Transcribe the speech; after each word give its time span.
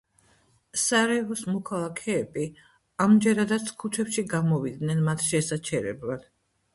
სარაევოს 0.83 1.41
მოქალაქეები 1.49 2.45
ამჯერადაც 3.05 3.69
ქუჩებში 3.83 4.23
გამოვიდნენ 4.31 5.05
მათ 5.09 5.27
შესაჩერებლად. 5.27 6.25